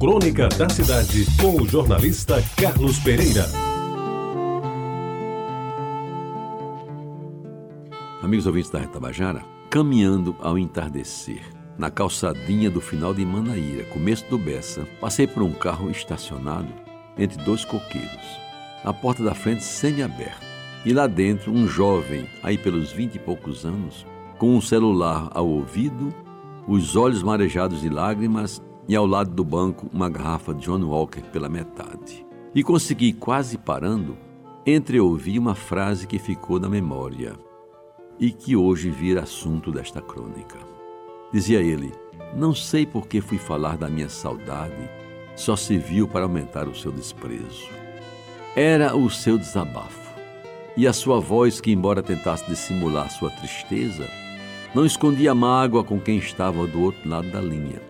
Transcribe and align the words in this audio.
Crônica 0.00 0.48
da 0.50 0.68
Cidade, 0.68 1.26
com 1.42 1.60
o 1.60 1.66
jornalista 1.66 2.40
Carlos 2.56 3.00
Pereira. 3.00 3.44
Amigos 8.22 8.46
ouvintes 8.46 8.70
da 8.70 8.78
Retabajara, 8.78 9.42
caminhando 9.68 10.36
ao 10.38 10.56
entardecer, 10.56 11.42
na 11.76 11.90
calçadinha 11.90 12.70
do 12.70 12.80
final 12.80 13.12
de 13.12 13.26
Manaíra, 13.26 13.86
começo 13.86 14.24
do 14.30 14.38
Bessa, 14.38 14.86
passei 15.00 15.26
por 15.26 15.42
um 15.42 15.52
carro 15.52 15.90
estacionado 15.90 16.72
entre 17.18 17.42
dois 17.42 17.64
coqueiros. 17.64 18.38
A 18.84 18.92
porta 18.92 19.24
da 19.24 19.34
frente 19.34 19.64
semi-aberta. 19.64 20.46
E 20.84 20.92
lá 20.92 21.08
dentro, 21.08 21.50
um 21.50 21.66
jovem, 21.66 22.24
aí 22.44 22.56
pelos 22.56 22.92
vinte 22.92 23.16
e 23.16 23.18
poucos 23.18 23.66
anos, 23.66 24.06
com 24.38 24.56
um 24.56 24.60
celular 24.60 25.28
ao 25.32 25.48
ouvido, 25.48 26.14
os 26.68 26.94
olhos 26.94 27.20
marejados 27.20 27.80
de 27.80 27.88
lágrimas 27.88 28.62
e 28.88 28.96
ao 28.96 29.06
lado 29.06 29.30
do 29.30 29.44
banco 29.44 29.86
uma 29.92 30.08
garrafa 30.08 30.54
de 30.54 30.62
John 30.64 30.82
Walker 30.84 31.20
pela 31.30 31.48
metade. 31.48 32.26
E 32.54 32.64
consegui, 32.64 33.12
quase 33.12 33.58
parando, 33.58 34.16
entreouvir 34.66 35.38
uma 35.38 35.54
frase 35.54 36.06
que 36.06 36.18
ficou 36.18 36.58
na 36.58 36.68
memória 36.68 37.34
e 38.18 38.32
que 38.32 38.56
hoje 38.56 38.88
vira 38.88 39.22
assunto 39.22 39.70
desta 39.70 40.00
crônica. 40.00 40.58
Dizia 41.30 41.60
ele: 41.60 41.92
Não 42.34 42.54
sei 42.54 42.86
por 42.86 43.06
que 43.06 43.20
fui 43.20 43.36
falar 43.36 43.76
da 43.76 43.88
minha 43.88 44.08
saudade, 44.08 44.90
só 45.36 45.54
se 45.54 45.76
viu 45.76 46.08
para 46.08 46.24
aumentar 46.24 46.66
o 46.66 46.74
seu 46.74 46.90
desprezo. 46.90 47.68
Era 48.56 48.96
o 48.96 49.10
seu 49.10 49.36
desabafo. 49.38 50.08
E 50.76 50.86
a 50.86 50.92
sua 50.92 51.20
voz, 51.20 51.60
que, 51.60 51.70
embora 51.70 52.02
tentasse 52.02 52.46
dissimular 52.48 53.10
sua 53.10 53.30
tristeza, 53.30 54.08
não 54.74 54.86
escondia 54.86 55.34
mágoa 55.34 55.84
com 55.84 56.00
quem 56.00 56.18
estava 56.18 56.66
do 56.66 56.80
outro 56.80 57.08
lado 57.08 57.30
da 57.30 57.40
linha 57.40 57.87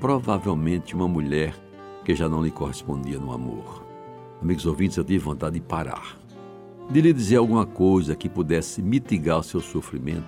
provavelmente 0.00 0.94
uma 0.94 1.06
mulher 1.06 1.54
que 2.04 2.14
já 2.14 2.28
não 2.28 2.42
lhe 2.42 2.50
correspondia 2.50 3.18
no 3.18 3.32
amor. 3.32 3.84
Amigos 4.42 4.64
ouvintes, 4.64 4.96
eu 4.96 5.04
tive 5.04 5.18
vontade 5.18 5.56
de 5.56 5.60
parar, 5.60 6.18
de 6.90 7.00
lhe 7.00 7.12
dizer 7.12 7.36
alguma 7.36 7.66
coisa 7.66 8.16
que 8.16 8.28
pudesse 8.28 8.80
mitigar 8.80 9.38
o 9.38 9.42
seu 9.42 9.60
sofrimento, 9.60 10.24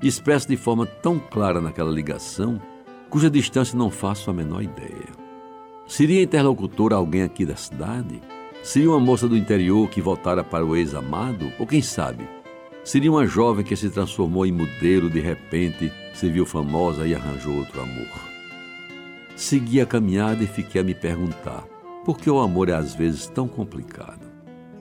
expresso 0.00 0.48
de 0.48 0.56
forma 0.56 0.86
tão 0.86 1.18
clara 1.18 1.60
naquela 1.60 1.90
ligação, 1.90 2.62
cuja 3.10 3.28
distância 3.28 3.76
não 3.76 3.90
faço 3.90 4.30
a 4.30 4.32
menor 4.32 4.62
ideia. 4.62 5.26
Seria 5.86 6.22
interlocutora 6.22 6.94
alguém 6.94 7.22
aqui 7.22 7.44
da 7.44 7.56
cidade? 7.56 8.20
Seria 8.62 8.90
uma 8.90 9.00
moça 9.00 9.28
do 9.28 9.36
interior 9.36 9.88
que 9.88 10.00
voltara 10.00 10.42
para 10.42 10.64
o 10.64 10.74
ex-amado? 10.74 11.52
Ou 11.58 11.66
quem 11.66 11.82
sabe? 11.82 12.28
Seria 12.84 13.10
uma 13.10 13.26
jovem 13.26 13.64
que 13.64 13.76
se 13.76 13.90
transformou 13.90 14.46
em 14.46 14.52
modelo 14.52 15.10
de 15.10 15.20
repente, 15.20 15.92
se 16.14 16.28
viu 16.28 16.46
famosa 16.46 17.06
e 17.06 17.14
arranjou 17.14 17.56
outro 17.56 17.80
amor. 17.80 18.35
Segui 19.36 19.82
a 19.82 19.86
caminhada 19.86 20.42
e 20.42 20.46
fiquei 20.46 20.80
a 20.80 20.84
me 20.84 20.94
perguntar: 20.94 21.62
por 22.06 22.16
que 22.16 22.30
o 22.30 22.40
amor 22.40 22.70
é 22.70 22.72
às 22.72 22.94
vezes 22.94 23.26
tão 23.26 23.46
complicado? 23.46 24.24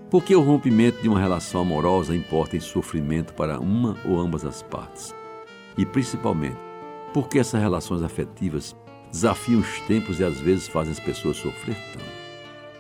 Por 0.09 0.23
que 0.23 0.34
o 0.34 0.39
rompimento 0.39 1.02
de 1.02 1.09
uma 1.09 1.20
relação 1.20 1.59
amorosa 1.59 2.16
importa 2.16 2.56
em 2.56 2.61
sofrimento 2.61 3.33
para 3.33 3.59
uma 3.59 3.98
ou 4.06 4.17
ambas 4.17 4.45
as 4.45 4.64
partes? 4.64 5.14
E 5.78 5.86
principalmente, 5.86 6.56
por 7.14 7.28
que 7.28 7.38
essas 7.38 7.61
relações 7.61 8.02
afetivas 8.02 8.73
desafiam 9.11 9.59
os 9.59 9.80
tempos 9.81 10.22
e 10.22 10.23
às 10.23 10.39
vezes 10.39 10.70
fazem 10.70 10.94
as 10.94 11.02
pessoas 11.02 11.36
sofrer 11.36 11.76
tanto? 11.92 12.06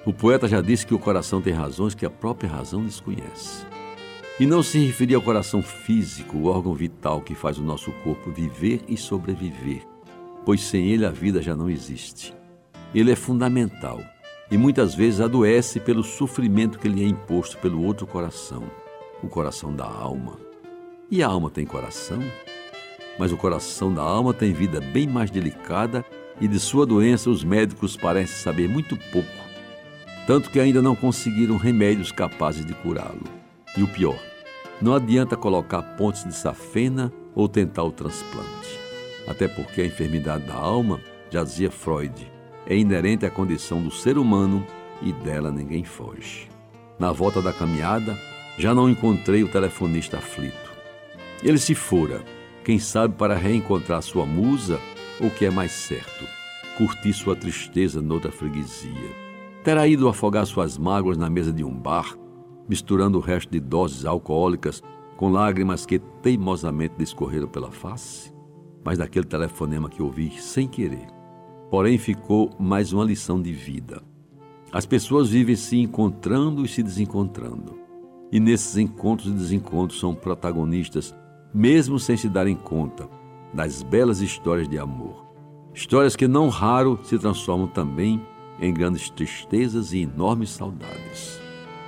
O 0.05 0.13
poeta 0.13 0.47
já 0.47 0.61
disse 0.61 0.87
que 0.87 0.93
o 0.93 0.99
coração 0.99 1.41
tem 1.41 1.51
razões 1.51 1.93
que 1.93 2.05
a 2.05 2.09
própria 2.09 2.49
razão 2.49 2.85
desconhece. 2.85 3.65
E 4.39 4.45
não 4.45 4.63
se 4.63 4.79
referia 4.79 5.17
ao 5.17 5.21
coração 5.21 5.61
físico, 5.61 6.37
o 6.37 6.45
órgão 6.45 6.73
vital 6.73 7.19
que 7.19 7.35
faz 7.35 7.57
o 7.57 7.63
nosso 7.63 7.91
corpo 8.03 8.31
viver 8.31 8.81
e 8.87 8.95
sobreviver 8.95 9.94
pois 10.45 10.61
sem 10.61 10.87
ele 10.87 11.05
a 11.05 11.09
vida 11.09 11.41
já 11.41 11.55
não 11.55 11.69
existe. 11.69 12.33
Ele 12.93 13.11
é 13.11 13.15
fundamental 13.15 13.99
e 14.49 14.57
muitas 14.57 14.93
vezes 14.93 15.19
adoece 15.19 15.79
pelo 15.79 16.03
sofrimento 16.03 16.77
que 16.77 16.87
lhe 16.87 17.03
é 17.03 17.07
imposto 17.07 17.57
pelo 17.57 17.83
outro 17.83 18.05
coração, 18.05 18.63
o 19.23 19.27
coração 19.27 19.75
da 19.75 19.85
alma. 19.85 20.37
E 21.09 21.23
a 21.23 21.27
alma 21.27 21.49
tem 21.49 21.65
coração? 21.65 22.19
Mas 23.17 23.31
o 23.31 23.37
coração 23.37 23.91
da 23.91 24.03
alma 24.03 24.33
tem 24.33 24.53
vida 24.53 24.79
bem 24.79 25.07
mais 25.07 25.31
delicada 25.31 26.05
e 26.39 26.47
de 26.47 26.59
sua 26.59 26.85
doença 26.85 27.29
os 27.29 27.43
médicos 27.43 27.97
parecem 27.97 28.37
saber 28.37 28.69
muito 28.69 28.95
pouco, 29.11 29.27
tanto 30.27 30.51
que 30.51 30.59
ainda 30.59 30.81
não 30.81 30.95
conseguiram 30.95 31.57
remédios 31.57 32.11
capazes 32.11 32.65
de 32.65 32.73
curá-lo. 32.73 33.23
E 33.77 33.81
o 33.81 33.87
pior, 33.87 34.19
não 34.81 34.93
adianta 34.93 35.35
colocar 35.35 35.81
pontes 35.95 36.23
de 36.23 36.35
safena 36.35 37.11
ou 37.33 37.47
tentar 37.47 37.83
o 37.83 37.91
transplante 37.91 38.84
até 39.27 39.47
porque 39.47 39.81
a 39.81 39.85
enfermidade 39.85 40.45
da 40.45 40.55
alma, 40.55 40.99
já 41.29 41.43
dizia 41.43 41.71
Freud, 41.71 42.31
é 42.67 42.75
inerente 42.75 43.25
à 43.25 43.29
condição 43.29 43.81
do 43.81 43.91
ser 43.91 44.17
humano 44.17 44.65
e 45.01 45.11
dela 45.11 45.51
ninguém 45.51 45.83
foge. 45.83 46.49
Na 46.97 47.11
volta 47.11 47.41
da 47.41 47.51
caminhada, 47.51 48.17
já 48.57 48.73
não 48.73 48.89
encontrei 48.89 49.43
o 49.43 49.47
telefonista 49.47 50.17
aflito. 50.17 50.73
Ele 51.43 51.57
se 51.57 51.75
fora, 51.75 52.23
quem 52.63 52.79
sabe 52.79 53.15
para 53.15 53.35
reencontrar 53.35 54.01
sua 54.01 54.25
musa, 54.25 54.79
ou 55.19 55.29
que 55.29 55.45
é 55.45 55.51
mais 55.51 55.71
certo, 55.71 56.25
curtir 56.77 57.13
sua 57.13 57.35
tristeza 57.35 58.01
noutra 58.01 58.31
freguesia. 58.31 59.25
Terá 59.63 59.87
ido 59.87 60.07
afogar 60.07 60.45
suas 60.45 60.77
mágoas 60.77 61.17
na 61.17 61.29
mesa 61.29 61.51
de 61.51 61.63
um 61.63 61.73
bar, 61.73 62.15
misturando 62.67 63.17
o 63.17 63.21
resto 63.21 63.51
de 63.51 63.59
doses 63.59 64.05
alcoólicas 64.05 64.81
com 65.17 65.29
lágrimas 65.29 65.85
que 65.85 65.99
teimosamente 65.99 66.95
discorreram 66.97 67.47
pela 67.47 67.71
face? 67.71 68.34
Mas 68.85 68.99
daquele 68.99 69.25
telefonema 69.25 69.89
que 69.89 70.03
ouvi 70.03 70.39
sem 70.39 70.67
querer. 70.67 71.07
Porém, 71.71 71.97
ficou 71.97 72.55
mais 72.59 72.93
uma 72.93 73.03
lição 73.03 73.41
de 73.41 73.51
vida. 73.51 73.99
As 74.71 74.85
pessoas 74.85 75.29
vivem 75.29 75.55
se 75.55 75.77
encontrando 75.77 76.63
e 76.63 76.67
se 76.67 76.83
desencontrando. 76.83 77.79
E 78.31 78.39
nesses 78.39 78.77
encontros 78.77 79.31
e 79.31 79.35
desencontros 79.35 79.99
são 79.99 80.13
protagonistas, 80.13 81.15
mesmo 81.51 81.97
sem 81.97 82.15
se 82.15 82.29
darem 82.29 82.55
conta, 82.55 83.09
das 83.51 83.81
belas 83.81 84.19
histórias 84.19 84.69
de 84.69 84.77
amor. 84.77 85.25
Histórias 85.73 86.15
que 86.15 86.27
não 86.27 86.49
raro 86.49 86.99
se 87.03 87.17
transformam 87.17 87.67
também 87.67 88.21
em 88.59 88.73
grandes 88.73 89.09
tristezas 89.09 89.93
e 89.93 90.01
enormes 90.01 90.51
saudades. 90.51 91.41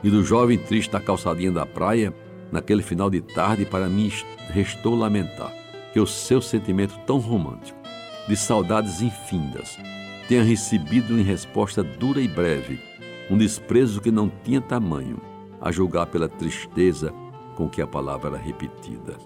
E 0.03 0.09
do 0.09 0.23
jovem 0.23 0.57
triste 0.57 0.91
da 0.91 0.99
calçadinha 0.99 1.51
da 1.51 1.65
praia, 1.65 2.13
naquele 2.51 2.81
final 2.81 3.09
de 3.09 3.21
tarde, 3.21 3.65
para 3.65 3.87
mim 3.87 4.11
restou 4.49 4.95
lamentar 4.95 5.66
que 5.97 6.01
o 6.01 6.05
seu 6.05 6.39
sentimento 6.39 6.95
tão 7.07 7.17
romântico, 7.17 7.79
de 8.27 8.35
saudades 8.35 9.01
infindas, 9.01 9.79
tenha 10.27 10.43
recebido 10.43 11.19
em 11.19 11.23
resposta 11.23 11.83
dura 11.83 12.21
e 12.21 12.27
breve 12.27 12.79
um 13.31 13.35
desprezo 13.35 13.99
que 13.99 14.11
não 14.11 14.31
tinha 14.43 14.61
tamanho, 14.61 15.19
a 15.59 15.71
julgar 15.71 16.05
pela 16.05 16.29
tristeza 16.29 17.11
com 17.55 17.67
que 17.67 17.81
a 17.81 17.87
palavra 17.87 18.29
era 18.29 18.37
repetida. 18.37 19.17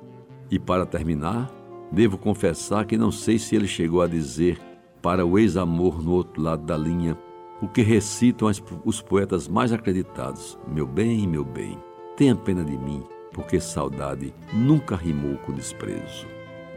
E 0.49 0.57
para 0.57 0.85
terminar, 0.85 1.51
devo 1.91 2.17
confessar 2.17 2.85
que 2.85 2.97
não 2.97 3.11
sei 3.11 3.37
se 3.37 3.53
ele 3.53 3.67
chegou 3.67 4.01
a 4.01 4.07
dizer 4.07 4.57
para 5.01 5.25
o 5.25 5.37
ex-amor 5.37 6.01
no 6.01 6.13
outro 6.13 6.41
lado 6.41 6.63
da 6.63 6.77
linha 6.77 7.17
o 7.61 7.67
que 7.67 7.81
recitam 7.81 8.49
os 8.85 9.01
poetas 9.01 9.45
mais 9.45 9.73
acreditados: 9.73 10.57
Meu 10.65 10.87
bem, 10.87 11.27
meu 11.27 11.43
bem, 11.43 11.77
tenha 12.15 12.33
pena 12.33 12.63
de 12.63 12.77
mim, 12.77 13.03
porque 13.33 13.59
saudade 13.59 14.33
nunca 14.53 14.95
rimou 14.95 15.35
com 15.39 15.51
desprezo. 15.51 16.40